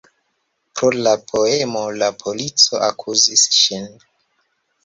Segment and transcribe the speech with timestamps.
[0.79, 3.87] Pro la poemo la polico akuzis ŝin.